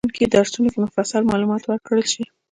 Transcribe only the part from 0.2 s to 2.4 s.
درسونو کې مفصل معلومات ورکړل شي.